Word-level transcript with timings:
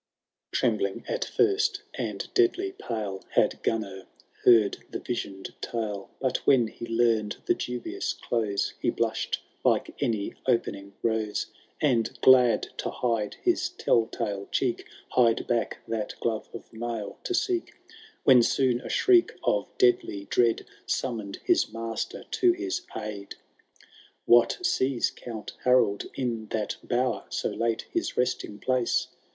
XII. 0.51 0.57
Trembling 0.59 1.05
at 1.07 1.23
first, 1.25 1.83
and 1.93 2.27
deadly 2.33 2.71
pale. 2.71 3.23
Had 3.33 3.61
Gunnar 3.61 4.07
heard 4.43 4.79
the 4.89 4.99
vision^d 4.99 5.53
tale; 5.61 6.09
But 6.19 6.37
when 6.37 6.65
he 6.69 6.87
learned 6.87 7.37
the 7.45 7.53
dubious 7.53 8.13
close, 8.13 8.73
He 8.79 8.89
blushed 8.89 9.43
like 9.63 9.93
any 10.01 10.33
opening 10.47 10.95
rose. 11.03 11.51
And, 11.79 12.19
glad 12.21 12.63
to 12.77 12.89
hide 12.89 13.35
his 13.43 13.69
tell 13.69 14.07
tale 14.07 14.47
cheek. 14.51 14.87
Hied 15.11 15.45
back 15.45 15.77
that 15.87 16.19
glove 16.19 16.49
of 16.51 16.73
mail 16.73 17.19
to 17.25 17.35
seek; 17.35 17.75
When 18.23 18.41
soon 18.41 18.81
a 18.81 18.89
shriek 18.89 19.31
of 19.43 19.67
deadly 19.77 20.25
dread 20.31 20.65
Summoned 20.87 21.39
his 21.45 21.71
master 21.71 22.23
to 22.23 22.53
his 22.53 22.81
idd. 22.95 23.33
XIII. 23.33 23.37
What 24.25 24.57
sees 24.65 25.11
Count 25.11 25.53
Harold 25.63 26.07
in 26.15 26.47
that 26.47 26.77
bower. 26.81 27.25
So 27.29 27.51
late 27.51 27.83
his 27.91 28.17
resting 28.17 28.57
place 28.57 29.07